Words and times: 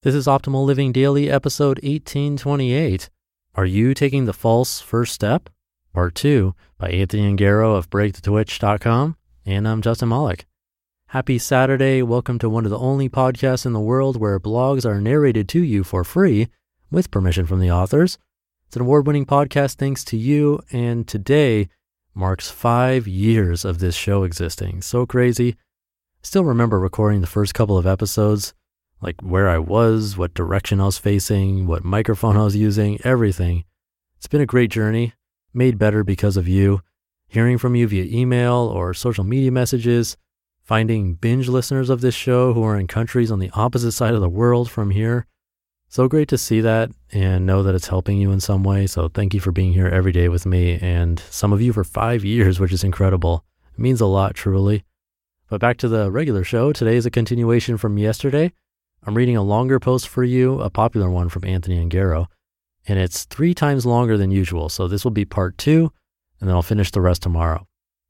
This 0.00 0.16
is 0.16 0.26
Optimal 0.26 0.64
Living 0.64 0.90
Daily, 0.90 1.30
episode 1.30 1.78
1828. 1.84 3.08
Are 3.54 3.64
you 3.64 3.94
taking 3.94 4.24
the 4.24 4.32
false 4.32 4.80
first 4.80 5.14
step? 5.14 5.48
Part 5.94 6.16
2 6.16 6.56
by 6.76 6.88
Anthony 6.90 7.36
Ongaro 7.36 7.76
of 7.76 7.88
BreakTheTwitch.com. 7.88 9.16
And 9.46 9.68
I'm 9.68 9.80
Justin 9.80 10.08
Malik. 10.08 10.46
Happy 11.08 11.38
Saturday. 11.38 12.02
Welcome 12.02 12.40
to 12.40 12.48
one 12.48 12.64
of 12.64 12.72
the 12.72 12.78
only 12.80 13.08
podcasts 13.08 13.64
in 13.64 13.74
the 13.74 13.78
world 13.80 14.16
where 14.16 14.40
blogs 14.40 14.84
are 14.84 15.00
narrated 15.00 15.48
to 15.50 15.62
you 15.62 15.84
for 15.84 16.02
free 16.02 16.48
with 16.90 17.12
permission 17.12 17.46
from 17.46 17.60
the 17.60 17.70
authors. 17.70 18.18
It's 18.66 18.74
an 18.74 18.82
award 18.82 19.06
winning 19.06 19.26
podcast 19.26 19.76
thanks 19.76 20.02
to 20.06 20.16
you. 20.16 20.58
And 20.72 21.06
today 21.06 21.68
marks 22.12 22.50
five 22.50 23.06
years 23.06 23.64
of 23.64 23.78
this 23.78 23.94
show 23.94 24.24
existing. 24.24 24.82
So 24.82 25.06
crazy. 25.06 25.54
Still 26.24 26.44
remember 26.44 26.80
recording 26.80 27.20
the 27.20 27.28
first 27.28 27.54
couple 27.54 27.78
of 27.78 27.86
episodes, 27.86 28.52
like 29.02 29.20
where 29.20 29.48
I 29.48 29.58
was, 29.58 30.16
what 30.16 30.32
direction 30.32 30.80
I 30.80 30.86
was 30.86 30.96
facing, 30.98 31.66
what 31.66 31.84
microphone 31.84 32.36
I 32.36 32.44
was 32.44 32.56
using, 32.56 33.00
everything. 33.04 33.64
It's 34.16 34.28
been 34.28 34.40
a 34.40 34.46
great 34.46 34.70
journey, 34.70 35.12
made 35.52 35.76
better 35.76 36.04
because 36.04 36.36
of 36.36 36.46
you. 36.46 36.80
Hearing 37.26 37.58
from 37.58 37.74
you 37.74 37.88
via 37.88 38.04
email 38.04 38.54
or 38.54 38.94
social 38.94 39.24
media 39.24 39.50
messages, 39.50 40.16
finding 40.62 41.14
binge 41.14 41.48
listeners 41.48 41.90
of 41.90 42.00
this 42.00 42.14
show 42.14 42.52
who 42.52 42.62
are 42.62 42.78
in 42.78 42.86
countries 42.86 43.30
on 43.30 43.40
the 43.40 43.50
opposite 43.54 43.92
side 43.92 44.14
of 44.14 44.20
the 44.20 44.28
world 44.28 44.70
from 44.70 44.90
here. 44.90 45.26
So 45.88 46.08
great 46.08 46.28
to 46.28 46.38
see 46.38 46.60
that 46.60 46.90
and 47.10 47.44
know 47.44 47.62
that 47.62 47.74
it's 47.74 47.88
helping 47.88 48.18
you 48.18 48.30
in 48.30 48.40
some 48.40 48.62
way. 48.62 48.86
So 48.86 49.08
thank 49.08 49.34
you 49.34 49.40
for 49.40 49.50
being 49.50 49.72
here 49.72 49.88
every 49.88 50.12
day 50.12 50.28
with 50.28 50.46
me 50.46 50.78
and 50.80 51.18
some 51.28 51.52
of 51.52 51.60
you 51.60 51.72
for 51.72 51.84
five 51.84 52.24
years, 52.24 52.60
which 52.60 52.72
is 52.72 52.84
incredible. 52.84 53.44
It 53.74 53.80
means 53.80 54.00
a 54.00 54.06
lot, 54.06 54.34
truly. 54.34 54.84
But 55.48 55.60
back 55.60 55.76
to 55.78 55.88
the 55.88 56.10
regular 56.10 56.44
show. 56.44 56.72
Today 56.72 56.96
is 56.96 57.04
a 57.04 57.10
continuation 57.10 57.76
from 57.76 57.98
yesterday. 57.98 58.52
I'm 59.04 59.16
reading 59.16 59.36
a 59.36 59.42
longer 59.42 59.80
post 59.80 60.08
for 60.08 60.22
you, 60.22 60.60
a 60.60 60.70
popular 60.70 61.10
one 61.10 61.28
from 61.28 61.44
Anthony 61.44 61.84
Ongaro, 61.84 62.26
and 62.86 62.98
it's 62.98 63.24
three 63.24 63.52
times 63.52 63.84
longer 63.84 64.16
than 64.16 64.30
usual. 64.30 64.68
So 64.68 64.86
this 64.86 65.02
will 65.02 65.10
be 65.10 65.24
part 65.24 65.58
two, 65.58 65.92
and 66.40 66.48
then 66.48 66.54
I'll 66.54 66.62
finish 66.62 66.90
the 66.92 67.00
rest 67.00 67.22
tomorrow. 67.22 67.66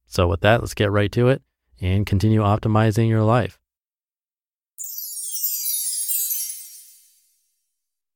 So 0.07 0.29
with 0.29 0.43
that, 0.43 0.61
let's 0.61 0.75
get 0.75 0.91
right 0.91 1.11
to 1.13 1.29
it 1.29 1.43
and 1.81 2.05
continue 2.05 2.43
optimizing 2.43 3.09
your 3.09 3.23
life. 3.23 3.59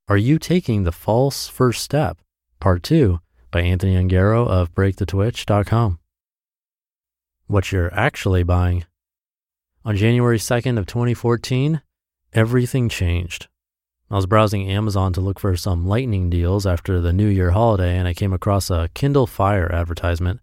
Are 0.09 0.19
you 0.19 0.39
taking 0.39 0.85
the 0.85 0.93
false 0.93 1.49
first 1.49 1.83
step? 1.83 2.19
Part 2.61 2.83
two 2.83 3.21
by 3.51 3.63
Anthony 3.63 3.97
Ongaro 3.97 4.47
of 4.47 4.75
BreakTheTwitch.com. 4.75 5.99
What 7.47 7.73
you're 7.73 7.93
actually 7.95 8.43
buying. 8.43 8.85
On 9.85 9.97
January 9.97 10.39
2nd 10.39 10.79
of 10.79 10.87
2014, 10.87 11.81
everything 12.37 12.89
changed. 12.89 13.49
I 14.11 14.17
was 14.17 14.27
browsing 14.27 14.71
Amazon 14.71 15.13
to 15.15 15.21
look 15.21 15.41
for 15.41 15.57
some 15.57 15.87
lightning 15.87 16.29
deals 16.31 16.67
after 16.67 17.01
the 17.01 17.13
New 17.13 17.27
Year 17.27 17.53
holiday 17.53 17.97
and 17.97 18.07
I 18.07 18.15
came 18.15 18.33
across 18.33 18.71
a 18.71 18.91
Kindle 18.95 19.27
Fire 19.27 19.73
advertisement. 19.73 20.41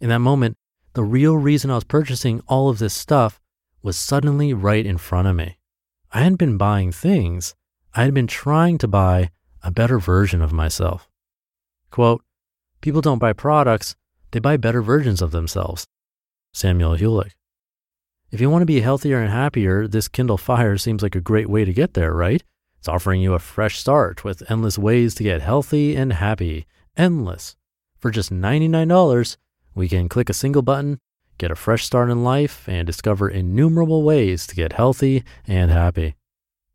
In 0.00 0.08
that 0.08 0.20
moment, 0.20 0.56
the 0.94 1.04
real 1.04 1.36
reason 1.36 1.70
I 1.70 1.74
was 1.74 1.84
purchasing 1.84 2.40
all 2.48 2.68
of 2.68 2.78
this 2.78 2.94
stuff 2.94 3.38
was 3.82 3.96
suddenly 3.96 4.54
right 4.54 4.84
in 4.84 4.98
front 4.98 5.28
of 5.28 5.36
me. 5.36 5.58
I 6.10 6.20
hadn't 6.22 6.38
been 6.38 6.56
buying 6.56 6.90
things, 6.90 7.54
I 7.94 8.04
had 8.04 8.14
been 8.14 8.26
trying 8.26 8.78
to 8.78 8.88
buy 8.88 9.30
a 9.62 9.70
better 9.70 9.98
version 9.98 10.40
of 10.40 10.52
myself. 10.52 11.08
Quote, 11.90 12.24
people 12.80 13.02
don't 13.02 13.18
buy 13.18 13.32
products, 13.32 13.94
they 14.30 14.40
buy 14.40 14.56
better 14.56 14.82
versions 14.82 15.20
of 15.20 15.32
themselves. 15.32 15.86
Samuel 16.52 16.96
Hulick. 16.96 17.32
If 18.32 18.40
you 18.40 18.50
want 18.50 18.62
to 18.62 18.66
be 18.66 18.80
healthier 18.80 19.20
and 19.20 19.30
happier, 19.30 19.86
this 19.86 20.08
Kindle 20.08 20.36
Fire 20.36 20.76
seems 20.76 21.00
like 21.00 21.14
a 21.14 21.20
great 21.20 21.48
way 21.48 21.64
to 21.64 21.72
get 21.72 21.94
there, 21.94 22.12
right? 22.12 22.42
It's 22.80 22.88
offering 22.88 23.20
you 23.20 23.34
a 23.34 23.38
fresh 23.38 23.78
start 23.78 24.24
with 24.24 24.42
endless 24.50 24.76
ways 24.76 25.14
to 25.14 25.22
get 25.22 25.42
healthy 25.42 25.94
and 25.94 26.12
happy. 26.12 26.66
Endless. 26.96 27.56
For 27.98 28.10
just 28.10 28.32
$99, 28.32 29.36
we 29.76 29.88
can 29.88 30.08
click 30.08 30.28
a 30.28 30.34
single 30.34 30.62
button, 30.62 30.98
get 31.38 31.52
a 31.52 31.54
fresh 31.54 31.84
start 31.84 32.10
in 32.10 32.24
life, 32.24 32.68
and 32.68 32.84
discover 32.84 33.28
innumerable 33.28 34.02
ways 34.02 34.44
to 34.48 34.56
get 34.56 34.72
healthy 34.72 35.22
and 35.46 35.70
happy. 35.70 36.16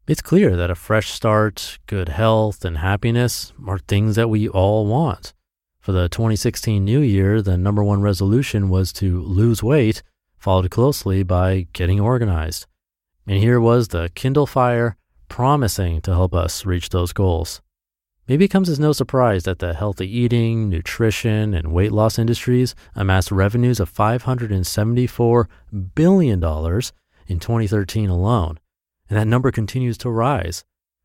It's 0.08 0.22
clear 0.22 0.56
that 0.56 0.72
a 0.72 0.76
fresh 0.76 1.10
start, 1.10 1.80
good 1.86 2.08
health, 2.08 2.64
and 2.64 2.78
happiness 2.78 3.52
are 3.68 3.78
things 3.78 4.16
that 4.16 4.30
we 4.30 4.48
all 4.48 4.86
want. 4.86 5.34
For 5.82 5.92
the 5.92 6.08
2016 6.08 6.86
New 6.86 7.02
Year, 7.02 7.42
the 7.42 7.58
number 7.58 7.84
one 7.84 8.02
resolution 8.02 8.70
was 8.70 8.94
to 8.94 9.22
lose 9.22 9.62
weight 9.62 10.02
followed 10.42 10.72
closely 10.72 11.22
by 11.22 11.68
getting 11.72 12.00
organized. 12.00 12.66
And 13.28 13.38
here 13.38 13.62
was 13.62 13.90
the 13.90 14.10
Kindle 14.16 14.48
Fire 14.48 14.98
promising 15.30 16.02
to 16.02 16.12
help 16.12 16.34
us 16.34 16.66
reach 16.66 16.90
those 16.90 17.14
goals. 17.14 17.62
Maybe 18.28 18.46
it 18.46 18.52
comes 18.52 18.68
as 18.68 18.80
no 18.80 18.92
surprise 18.92 19.44
that 19.44 19.60
the 19.60 19.76
healthy 19.76 20.10
eating, 20.10 20.68
nutrition, 20.68 21.54
and 21.54 21.72
weight 21.72 21.92
loss 21.92 22.18
industries 22.18 22.74
amassed 22.96 23.32
revenues 23.32 23.80
of 23.80 23.94
$574 23.94 25.46
billion 25.94 26.44
in 27.28 27.40
2013 27.40 28.10
alone. 28.10 28.60
And 29.10 29.20
that 29.20 29.28
number 29.28 29.52
continues 29.52 29.98
to 30.00 30.10
rise. 30.10 30.64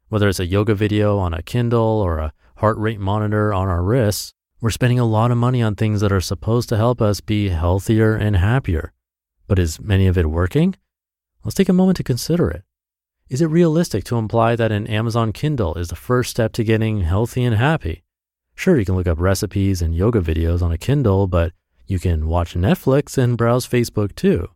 Whether 0.09 0.29
it's 0.29 0.41
a 0.41 0.47
yoga 0.47 0.75
video 0.75 1.19
on 1.19 1.35
a 1.35 1.43
Kindle 1.43 2.01
or 2.01 2.19
a 2.19 2.33
heart 2.57 2.79
rate 2.79 3.01
monitor 3.01 3.53
on 3.53 3.69
our 3.69 3.83
wrists, 3.83 4.33
we're 4.63 4.71
spending 4.71 4.99
a 4.99 5.05
lot 5.05 5.31
of 5.31 5.37
money 5.37 5.61
on 5.61 5.75
things 5.75 6.01
that 6.01 6.13
are 6.13 6.23
supposed 6.23 6.71
to 6.71 6.79
help 6.79 7.03
us 7.03 7.21
be 7.21 7.51
healthier 7.51 8.15
and 8.15 8.37
happier. 8.37 8.95
But 9.47 9.59
is 9.59 9.81
many 9.81 10.07
of 10.07 10.19
it 10.19 10.31
working? 10.31 10.75
Let's 11.45 11.55
take 11.55 11.69
a 11.69 11.73
moment 11.73 11.97
to 11.99 12.03
consider 12.03 12.51
it. 12.51 12.65
Is 13.29 13.41
it 13.41 13.47
realistic 13.47 14.05
to 14.05 14.19
imply 14.19 14.57
that 14.57 14.73
an 14.73 14.87
Amazon 14.87 15.33
Kindle 15.33 15.75
is 15.75 15.89
the 15.89 15.97
first 15.97 16.31
step 16.31 16.53
to 16.53 16.65
getting 16.65 17.01
healthy 17.01 17.45
and 17.45 17.57
happy? 17.57 18.03
Sure, 18.55 18.79
you 18.79 18.85
can 18.85 18.97
look 18.97 19.07
up 19.07 19.21
recipes 19.21 19.83
and 19.83 19.95
yoga 19.95 20.21
videos 20.21 20.63
on 20.63 20.73
a 20.73 20.79
Kindle, 20.79 21.27
but 21.27 21.53
you 21.87 21.99
can 21.99 22.27
watch 22.27 22.55
Netflix 22.55 23.19
and 23.19 23.37
browse 23.37 23.67
Facebook 23.67 24.15
too. 24.15 24.49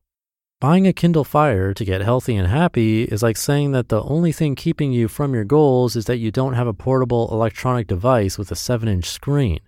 Buying 0.60 0.86
a 0.86 0.92
Kindle 0.92 1.24
Fire 1.24 1.72
to 1.72 1.84
get 1.84 2.00
healthy 2.00 2.36
and 2.36 2.46
happy 2.46 3.04
is 3.04 3.22
like 3.22 3.36
saying 3.36 3.72
that 3.72 3.88
the 3.88 4.02
only 4.02 4.30
thing 4.30 4.54
keeping 4.54 4.92
you 4.92 5.08
from 5.08 5.32
your 5.32 5.44
goals 5.44 5.96
is 5.96 6.04
that 6.04 6.18
you 6.18 6.30
don't 6.30 6.52
have 6.52 6.66
a 6.66 6.74
portable 6.74 7.28
electronic 7.32 7.86
device 7.86 8.36
with 8.36 8.50
a 8.50 8.56
7 8.56 8.88
inch 8.88 9.06
screen. 9.06 9.60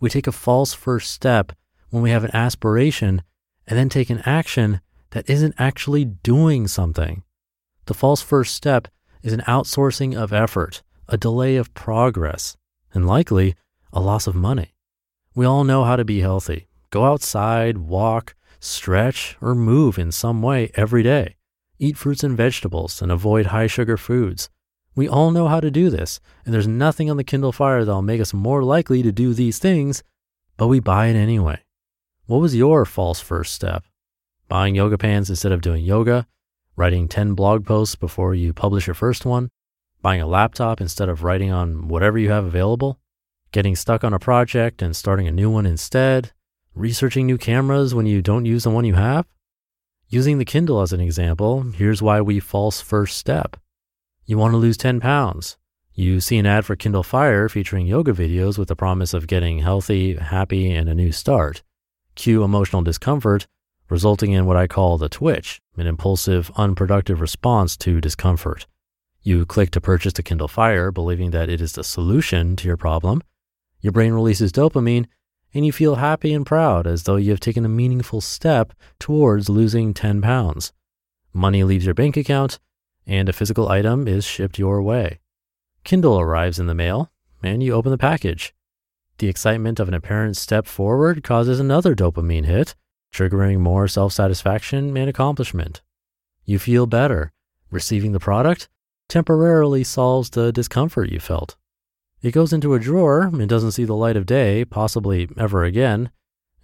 We 0.00 0.08
take 0.08 0.26
a 0.26 0.32
false 0.32 0.72
first 0.72 1.12
step 1.12 1.52
when 1.90 2.02
we 2.02 2.10
have 2.10 2.24
an 2.24 2.34
aspiration 2.34 3.22
and 3.66 3.78
then 3.78 3.88
take 3.88 4.10
an 4.10 4.22
action 4.24 4.80
that 5.10 5.28
isn't 5.28 5.54
actually 5.58 6.04
doing 6.04 6.66
something. 6.66 7.22
The 7.86 7.94
false 7.94 8.22
first 8.22 8.54
step 8.54 8.88
is 9.22 9.32
an 9.32 9.42
outsourcing 9.46 10.16
of 10.16 10.32
effort, 10.32 10.82
a 11.08 11.16
delay 11.16 11.56
of 11.56 11.74
progress, 11.74 12.56
and 12.92 13.06
likely 13.06 13.54
a 13.92 14.00
loss 14.00 14.26
of 14.26 14.34
money. 14.34 14.74
We 15.34 15.46
all 15.46 15.64
know 15.64 15.84
how 15.84 15.96
to 15.96 16.04
be 16.04 16.20
healthy. 16.20 16.68
Go 16.90 17.04
outside, 17.04 17.78
walk, 17.78 18.34
stretch, 18.60 19.36
or 19.40 19.54
move 19.54 19.98
in 19.98 20.12
some 20.12 20.42
way 20.42 20.70
every 20.74 21.02
day. 21.02 21.36
Eat 21.78 21.96
fruits 21.96 22.22
and 22.22 22.36
vegetables 22.36 23.02
and 23.02 23.10
avoid 23.10 23.46
high 23.46 23.66
sugar 23.66 23.96
foods. 23.96 24.50
We 24.94 25.08
all 25.08 25.30
know 25.30 25.48
how 25.48 25.60
to 25.60 25.70
do 25.70 25.88
this, 25.88 26.20
and 26.44 26.52
there's 26.52 26.68
nothing 26.68 27.10
on 27.10 27.16
the 27.16 27.24
Kindle 27.24 27.52
Fire 27.52 27.84
that'll 27.84 28.02
make 28.02 28.20
us 28.20 28.34
more 28.34 28.62
likely 28.62 29.02
to 29.02 29.10
do 29.10 29.32
these 29.32 29.58
things, 29.58 30.02
but 30.56 30.68
we 30.68 30.80
buy 30.80 31.06
it 31.06 31.16
anyway. 31.16 31.60
What 32.26 32.40
was 32.40 32.54
your 32.54 32.84
false 32.84 33.18
first 33.18 33.52
step? 33.52 33.82
Buying 34.46 34.76
yoga 34.76 34.96
pants 34.96 35.28
instead 35.28 35.50
of 35.50 35.60
doing 35.60 35.84
yoga? 35.84 36.28
Writing 36.76 37.08
10 37.08 37.34
blog 37.34 37.66
posts 37.66 37.96
before 37.96 38.32
you 38.32 38.52
publish 38.52 38.86
your 38.86 38.94
first 38.94 39.26
one? 39.26 39.50
Buying 40.02 40.22
a 40.22 40.26
laptop 40.28 40.80
instead 40.80 41.08
of 41.08 41.24
writing 41.24 41.50
on 41.50 41.88
whatever 41.88 42.18
you 42.18 42.30
have 42.30 42.44
available? 42.44 43.00
Getting 43.50 43.74
stuck 43.74 44.04
on 44.04 44.14
a 44.14 44.20
project 44.20 44.82
and 44.82 44.94
starting 44.94 45.26
a 45.26 45.32
new 45.32 45.50
one 45.50 45.66
instead? 45.66 46.30
Researching 46.76 47.26
new 47.26 47.38
cameras 47.38 47.92
when 47.92 48.06
you 48.06 48.22
don't 48.22 48.46
use 48.46 48.62
the 48.62 48.70
one 48.70 48.84
you 48.84 48.94
have? 48.94 49.26
Using 50.06 50.38
the 50.38 50.44
Kindle 50.44 50.80
as 50.80 50.92
an 50.92 51.00
example, 51.00 51.62
here's 51.74 52.02
why 52.02 52.20
we 52.20 52.38
false 52.38 52.80
first 52.80 53.16
step. 53.16 53.56
You 54.26 54.38
want 54.38 54.52
to 54.52 54.58
lose 54.58 54.76
10 54.76 55.00
pounds. 55.00 55.56
You 55.92 56.20
see 56.20 56.38
an 56.38 56.46
ad 56.46 56.66
for 56.66 56.76
Kindle 56.76 57.02
Fire 57.02 57.48
featuring 57.48 57.88
yoga 57.88 58.12
videos 58.12 58.58
with 58.58 58.68
the 58.68 58.76
promise 58.76 59.12
of 59.12 59.26
getting 59.26 59.58
healthy, 59.58 60.14
happy, 60.14 60.70
and 60.70 60.88
a 60.88 60.94
new 60.94 61.10
start 61.10 61.62
cue 62.14 62.42
emotional 62.42 62.82
discomfort, 62.82 63.46
resulting 63.88 64.32
in 64.32 64.46
what 64.46 64.56
I 64.56 64.66
call 64.66 64.98
the 64.98 65.08
twitch, 65.08 65.60
an 65.76 65.86
impulsive, 65.86 66.50
unproductive 66.56 67.20
response 67.20 67.76
to 67.78 68.00
discomfort. 68.00 68.66
You 69.22 69.46
click 69.46 69.70
to 69.72 69.80
purchase 69.80 70.14
the 70.14 70.22
Kindle 70.22 70.48
Fire, 70.48 70.90
believing 70.90 71.30
that 71.30 71.48
it 71.48 71.60
is 71.60 71.72
the 71.72 71.84
solution 71.84 72.56
to 72.56 72.66
your 72.66 72.76
problem. 72.76 73.22
Your 73.80 73.92
brain 73.92 74.12
releases 74.12 74.52
dopamine, 74.52 75.06
and 75.54 75.66
you 75.66 75.72
feel 75.72 75.96
happy 75.96 76.32
and 76.32 76.46
proud 76.46 76.86
as 76.86 77.04
though 77.04 77.16
you 77.16 77.30
have 77.30 77.40
taken 77.40 77.64
a 77.64 77.68
meaningful 77.68 78.20
step 78.20 78.72
towards 78.98 79.48
losing 79.48 79.94
10 79.94 80.22
pounds. 80.22 80.72
Money 81.32 81.62
leaves 81.62 81.84
your 81.84 81.94
bank 81.94 82.16
account, 82.16 82.58
and 83.06 83.28
a 83.28 83.32
physical 83.32 83.68
item 83.68 84.08
is 84.08 84.24
shipped 84.24 84.58
your 84.58 84.82
way. 84.82 85.18
Kindle 85.84 86.18
arrives 86.18 86.58
in 86.58 86.66
the 86.66 86.74
mail, 86.74 87.10
and 87.42 87.62
you 87.62 87.72
open 87.72 87.90
the 87.90 87.98
package. 87.98 88.54
The 89.22 89.28
excitement 89.28 89.78
of 89.78 89.86
an 89.86 89.94
apparent 89.94 90.36
step 90.36 90.66
forward 90.66 91.22
causes 91.22 91.60
another 91.60 91.94
dopamine 91.94 92.44
hit, 92.44 92.74
triggering 93.14 93.60
more 93.60 93.86
self 93.86 94.12
satisfaction 94.12 94.96
and 94.96 95.08
accomplishment. 95.08 95.80
You 96.44 96.58
feel 96.58 96.88
better. 96.88 97.30
Receiving 97.70 98.10
the 98.10 98.18
product 98.18 98.68
temporarily 99.08 99.84
solves 99.84 100.30
the 100.30 100.50
discomfort 100.50 101.12
you 101.12 101.20
felt. 101.20 101.54
It 102.20 102.32
goes 102.32 102.52
into 102.52 102.74
a 102.74 102.80
drawer 102.80 103.30
and 103.32 103.48
doesn't 103.48 103.70
see 103.70 103.84
the 103.84 103.94
light 103.94 104.16
of 104.16 104.26
day, 104.26 104.64
possibly 104.64 105.28
ever 105.38 105.62
again, 105.62 106.10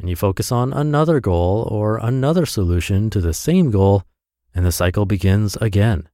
and 0.01 0.11
you 0.11 0.17
focus 0.17 0.51
on 0.51 0.73
another 0.73 1.21
goal 1.21 1.63
or 1.71 1.99
another 1.99 2.45
solution 2.45 3.09
to 3.11 3.21
the 3.21 3.35
same 3.35 3.71
goal, 3.71 4.03
and 4.53 4.67
the 4.67 4.73
cycle 4.73 5.07
begins 5.07 5.55
again. 5.61 6.09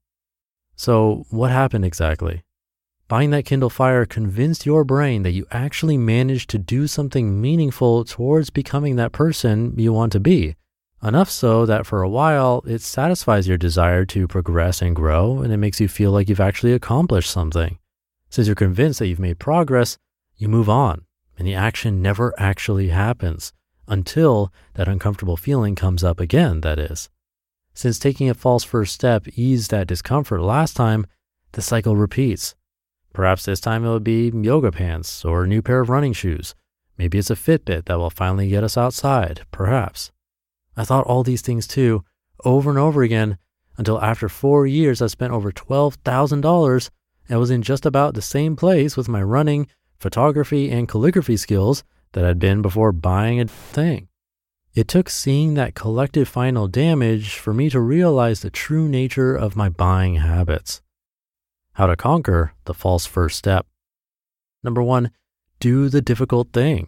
So, 0.75 1.25
what 1.31 1.49
happened 1.49 1.85
exactly? 1.85 2.43
Buying 3.07 3.29
that 3.29 3.45
Kindle 3.45 3.69
Fire 3.69 4.03
convinced 4.03 4.65
your 4.65 4.83
brain 4.83 5.21
that 5.21 5.33
you 5.33 5.45
actually 5.51 5.95
managed 5.95 6.49
to 6.49 6.57
do 6.57 6.87
something 6.87 7.39
meaningful 7.39 8.03
towards 8.03 8.49
becoming 8.49 8.95
that 8.95 9.11
person 9.11 9.77
you 9.77 9.93
want 9.93 10.11
to 10.13 10.19
be. 10.19 10.55
Enough 11.03 11.29
so 11.29 11.67
that 11.67 11.85
for 11.85 12.01
a 12.01 12.09
while, 12.09 12.63
it 12.65 12.81
satisfies 12.81 13.47
your 13.47 13.59
desire 13.59 14.05
to 14.05 14.27
progress 14.27 14.81
and 14.81 14.95
grow, 14.95 15.43
and 15.43 15.53
it 15.53 15.57
makes 15.57 15.79
you 15.79 15.87
feel 15.87 16.09
like 16.09 16.27
you've 16.27 16.39
actually 16.39 16.73
accomplished 16.73 17.29
something. 17.29 17.77
Since 18.31 18.47
you're 18.47 18.55
convinced 18.55 18.97
that 18.97 19.07
you've 19.07 19.19
made 19.19 19.37
progress, 19.37 19.99
you 20.35 20.49
move 20.49 20.67
on, 20.67 21.05
and 21.37 21.47
the 21.47 21.53
action 21.53 22.01
never 22.01 22.33
actually 22.39 22.89
happens 22.89 23.53
until 23.87 24.51
that 24.73 24.87
uncomfortable 24.87 25.37
feeling 25.37 25.75
comes 25.75 26.03
up 26.03 26.19
again, 26.19 26.61
that 26.61 26.79
is. 26.79 27.11
Since 27.75 27.99
taking 27.99 28.31
a 28.31 28.33
false 28.33 28.63
first 28.63 28.95
step 28.95 29.27
eased 29.35 29.69
that 29.69 29.85
discomfort 29.85 30.41
last 30.41 30.75
time, 30.75 31.05
the 31.51 31.61
cycle 31.61 31.95
repeats. 31.95 32.55
Perhaps 33.15 33.45
this 33.45 33.61
time 33.61 33.85
it'll 33.85 34.01
be 34.01 34.29
yoga 34.29 34.73
pants 34.73 35.23
or 35.23 35.45
a 35.45 35.47
new 35.47 35.61
pair 35.61 35.79
of 35.79 35.89
running 35.89 36.11
shoes. 36.11 36.53
Maybe 36.97 37.17
it's 37.17 37.29
a 37.29 37.35
Fitbit 37.35 37.85
that 37.85 37.97
will 37.97 38.09
finally 38.09 38.49
get 38.49 38.63
us 38.63 38.77
outside, 38.77 39.45
perhaps. 39.51 40.11
I 40.75 40.83
thought 40.83 41.07
all 41.07 41.23
these 41.23 41.41
things 41.41 41.65
too, 41.65 42.03
over 42.43 42.69
and 42.69 42.77
over 42.77 43.03
again, 43.03 43.37
until 43.77 44.01
after 44.01 44.27
four 44.27 44.67
years 44.67 45.01
I 45.01 45.07
spent 45.07 45.31
over 45.31 45.49
$12,000 45.53 46.89
and 47.29 47.39
was 47.39 47.51
in 47.51 47.61
just 47.61 47.85
about 47.85 48.15
the 48.15 48.21
same 48.21 48.57
place 48.57 48.97
with 48.97 49.07
my 49.07 49.23
running, 49.23 49.67
photography, 49.97 50.69
and 50.69 50.89
calligraphy 50.89 51.37
skills 51.37 51.85
that 52.11 52.25
I'd 52.25 52.37
been 52.37 52.61
before 52.61 52.91
buying 52.91 53.39
a 53.39 53.47
thing. 53.47 54.09
It 54.73 54.89
took 54.89 55.09
seeing 55.09 55.53
that 55.53 55.73
collective 55.73 56.27
final 56.27 56.67
damage 56.67 57.35
for 57.35 57.53
me 57.53 57.69
to 57.69 57.79
realize 57.79 58.41
the 58.41 58.49
true 58.49 58.89
nature 58.89 59.33
of 59.33 59.55
my 59.55 59.69
buying 59.69 60.15
habits. 60.15 60.81
How 61.75 61.87
to 61.87 61.97
conquer 61.97 62.53
the 62.63 62.73
false 62.73 63.05
first 63.05 63.37
step. 63.37 63.67
Number 64.63 64.81
one, 64.81 65.11
do 65.59 65.89
the 65.89 66.01
difficult 66.01 66.53
thing. 66.53 66.87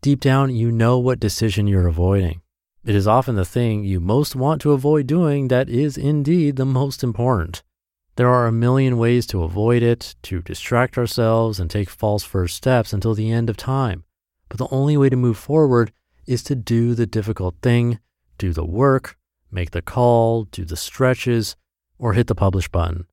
Deep 0.00 0.20
down, 0.20 0.54
you 0.54 0.70
know 0.70 0.96
what 0.96 1.18
decision 1.18 1.66
you're 1.66 1.88
avoiding. 1.88 2.40
It 2.84 2.94
is 2.94 3.08
often 3.08 3.34
the 3.34 3.44
thing 3.44 3.82
you 3.82 3.98
most 3.98 4.36
want 4.36 4.60
to 4.62 4.70
avoid 4.70 5.08
doing 5.08 5.48
that 5.48 5.68
is 5.68 5.96
indeed 5.96 6.54
the 6.54 6.64
most 6.64 7.02
important. 7.02 7.64
There 8.14 8.28
are 8.28 8.46
a 8.46 8.52
million 8.52 8.96
ways 8.96 9.26
to 9.26 9.42
avoid 9.42 9.82
it, 9.82 10.14
to 10.22 10.40
distract 10.40 10.96
ourselves 10.96 11.58
and 11.58 11.68
take 11.68 11.90
false 11.90 12.22
first 12.22 12.54
steps 12.54 12.92
until 12.92 13.14
the 13.14 13.32
end 13.32 13.50
of 13.50 13.56
time. 13.56 14.04
But 14.48 14.58
the 14.58 14.68
only 14.70 14.96
way 14.96 15.08
to 15.08 15.16
move 15.16 15.36
forward 15.36 15.90
is 16.28 16.44
to 16.44 16.54
do 16.54 16.94
the 16.94 17.06
difficult 17.06 17.56
thing, 17.60 17.98
do 18.38 18.52
the 18.52 18.64
work, 18.64 19.16
make 19.50 19.72
the 19.72 19.82
call, 19.82 20.44
do 20.44 20.64
the 20.64 20.76
stretches, 20.76 21.56
or 21.98 22.12
hit 22.12 22.28
the 22.28 22.36
publish 22.36 22.68
button. 22.68 23.06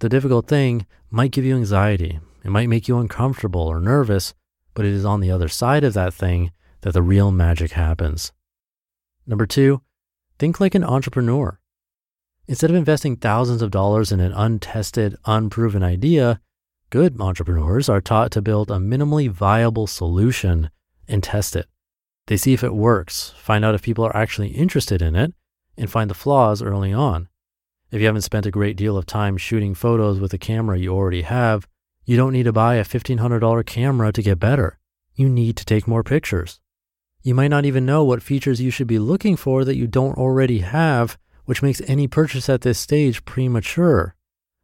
The 0.00 0.08
difficult 0.08 0.48
thing 0.48 0.86
might 1.10 1.30
give 1.30 1.44
you 1.44 1.54
anxiety. 1.54 2.20
It 2.42 2.50
might 2.50 2.70
make 2.70 2.88
you 2.88 2.98
uncomfortable 2.98 3.60
or 3.60 3.80
nervous, 3.80 4.34
but 4.72 4.86
it 4.86 4.92
is 4.92 5.04
on 5.04 5.20
the 5.20 5.30
other 5.30 5.48
side 5.48 5.84
of 5.84 5.92
that 5.92 6.14
thing 6.14 6.52
that 6.80 6.94
the 6.94 7.02
real 7.02 7.30
magic 7.30 7.72
happens. 7.72 8.32
Number 9.26 9.46
two, 9.46 9.82
think 10.38 10.58
like 10.58 10.74
an 10.74 10.84
entrepreneur. 10.84 11.60
Instead 12.48 12.70
of 12.70 12.76
investing 12.76 13.14
thousands 13.14 13.60
of 13.60 13.70
dollars 13.70 14.10
in 14.10 14.20
an 14.20 14.32
untested, 14.32 15.16
unproven 15.26 15.82
idea, 15.82 16.40
good 16.88 17.20
entrepreneurs 17.20 17.90
are 17.90 18.00
taught 18.00 18.30
to 18.32 18.42
build 18.42 18.70
a 18.70 18.78
minimally 18.78 19.28
viable 19.28 19.86
solution 19.86 20.70
and 21.06 21.22
test 21.22 21.54
it. 21.54 21.66
They 22.26 22.38
see 22.38 22.54
if 22.54 22.64
it 22.64 22.74
works, 22.74 23.34
find 23.36 23.66
out 23.66 23.74
if 23.74 23.82
people 23.82 24.06
are 24.06 24.16
actually 24.16 24.48
interested 24.48 25.02
in 25.02 25.14
it, 25.14 25.34
and 25.76 25.90
find 25.90 26.08
the 26.08 26.14
flaws 26.14 26.62
early 26.62 26.92
on. 26.92 27.28
If 27.90 28.00
you 28.00 28.06
haven't 28.06 28.22
spent 28.22 28.46
a 28.46 28.52
great 28.52 28.76
deal 28.76 28.96
of 28.96 29.04
time 29.04 29.36
shooting 29.36 29.74
photos 29.74 30.20
with 30.20 30.32
a 30.32 30.38
camera 30.38 30.78
you 30.78 30.94
already 30.94 31.22
have, 31.22 31.66
you 32.04 32.16
don't 32.16 32.32
need 32.32 32.44
to 32.44 32.52
buy 32.52 32.76
a 32.76 32.84
$1,500 32.84 33.66
camera 33.66 34.12
to 34.12 34.22
get 34.22 34.38
better. 34.38 34.78
You 35.16 35.28
need 35.28 35.56
to 35.56 35.64
take 35.64 35.88
more 35.88 36.04
pictures. 36.04 36.60
You 37.22 37.34
might 37.34 37.48
not 37.48 37.64
even 37.64 37.84
know 37.84 38.04
what 38.04 38.22
features 38.22 38.60
you 38.60 38.70
should 38.70 38.86
be 38.86 39.00
looking 39.00 39.36
for 39.36 39.64
that 39.64 39.76
you 39.76 39.88
don't 39.88 40.16
already 40.16 40.60
have, 40.60 41.18
which 41.46 41.62
makes 41.62 41.82
any 41.88 42.06
purchase 42.06 42.48
at 42.48 42.60
this 42.60 42.78
stage 42.78 43.24
premature. 43.24 44.14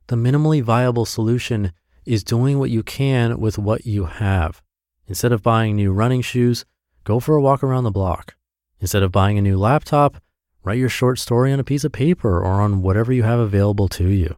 The 0.06 0.16
minimally 0.16 0.62
viable 0.62 1.04
solution 1.04 1.72
is 2.04 2.22
doing 2.22 2.60
what 2.60 2.70
you 2.70 2.84
can 2.84 3.40
with 3.40 3.58
what 3.58 3.84
you 3.86 4.04
have. 4.04 4.62
Instead 5.08 5.32
of 5.32 5.42
buying 5.42 5.74
new 5.74 5.92
running 5.92 6.22
shoes, 6.22 6.64
go 7.02 7.18
for 7.18 7.34
a 7.34 7.42
walk 7.42 7.64
around 7.64 7.82
the 7.82 7.90
block. 7.90 8.36
Instead 8.80 9.02
of 9.02 9.10
buying 9.10 9.36
a 9.36 9.42
new 9.42 9.58
laptop, 9.58 10.22
Write 10.66 10.78
your 10.78 10.88
short 10.88 11.20
story 11.20 11.52
on 11.52 11.60
a 11.60 11.64
piece 11.64 11.84
of 11.84 11.92
paper 11.92 12.40
or 12.40 12.60
on 12.60 12.82
whatever 12.82 13.12
you 13.12 13.22
have 13.22 13.38
available 13.38 13.86
to 13.86 14.08
you. 14.08 14.36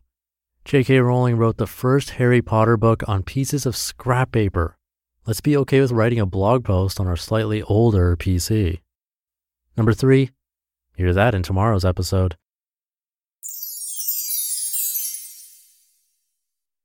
J.K. 0.66 0.98
Rowling 0.98 1.38
wrote 1.38 1.56
the 1.56 1.66
first 1.66 2.10
Harry 2.10 2.42
Potter 2.42 2.76
book 2.76 3.02
on 3.08 3.22
pieces 3.22 3.64
of 3.64 3.74
scrap 3.74 4.30
paper. 4.30 4.76
Let's 5.26 5.40
be 5.40 5.56
okay 5.56 5.80
with 5.80 5.90
writing 5.90 6.20
a 6.20 6.26
blog 6.26 6.66
post 6.66 7.00
on 7.00 7.06
our 7.06 7.16
slightly 7.16 7.62
older 7.62 8.14
PC. 8.14 8.80
Number 9.74 9.94
three, 9.94 10.28
hear 10.96 11.14
that 11.14 11.34
in 11.34 11.42
tomorrow's 11.42 11.86
episode. 11.86 12.36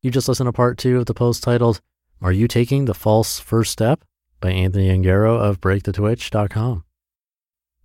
You 0.01 0.09
just 0.09 0.29
listened 0.29 0.47
to 0.47 0.53
part 0.53 0.77
two 0.77 0.99
of 0.99 1.05
the 1.05 1.13
post 1.13 1.43
titled, 1.43 1.81
Are 2.21 2.31
You 2.31 2.47
Taking 2.47 2.85
the 2.85 2.93
False 2.93 3.39
First 3.39 3.73
Step? 3.73 4.05
by 4.39 4.51
Anthony 4.51 4.87
Ongaro 4.87 5.37
of 5.37 5.59
BreakTheTwitch.com. 5.59 6.85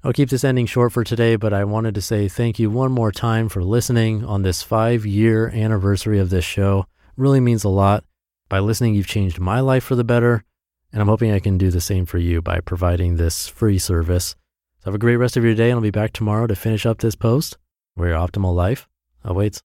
I'll 0.04 0.12
keep 0.12 0.30
this 0.30 0.44
ending 0.44 0.66
short 0.66 0.92
for 0.92 1.02
today, 1.02 1.34
but 1.34 1.52
I 1.52 1.64
wanted 1.64 1.96
to 1.96 2.00
say 2.00 2.28
thank 2.28 2.60
you 2.60 2.70
one 2.70 2.92
more 2.92 3.10
time 3.10 3.48
for 3.48 3.64
listening 3.64 4.24
on 4.24 4.42
this 4.42 4.62
five 4.62 5.04
year 5.04 5.48
anniversary 5.48 6.20
of 6.20 6.30
this 6.30 6.44
show. 6.44 6.86
It 7.08 7.14
really 7.16 7.40
means 7.40 7.64
a 7.64 7.68
lot. 7.68 8.04
By 8.48 8.60
listening, 8.60 8.94
you've 8.94 9.08
changed 9.08 9.40
my 9.40 9.58
life 9.58 9.82
for 9.82 9.96
the 9.96 10.04
better, 10.04 10.44
and 10.92 11.02
I'm 11.02 11.08
hoping 11.08 11.32
I 11.32 11.40
can 11.40 11.58
do 11.58 11.72
the 11.72 11.80
same 11.80 12.06
for 12.06 12.18
you 12.18 12.40
by 12.40 12.60
providing 12.60 13.16
this 13.16 13.48
free 13.48 13.78
service. 13.78 14.36
So 14.78 14.84
have 14.84 14.94
a 14.94 14.98
great 14.98 15.16
rest 15.16 15.36
of 15.36 15.42
your 15.42 15.56
day, 15.56 15.70
and 15.70 15.78
I'll 15.78 15.82
be 15.82 15.90
back 15.90 16.12
tomorrow 16.12 16.46
to 16.46 16.54
finish 16.54 16.86
up 16.86 16.98
this 16.98 17.16
post 17.16 17.58
where 17.94 18.10
your 18.10 18.18
optimal 18.18 18.54
life 18.54 18.86
awaits. 19.24 19.64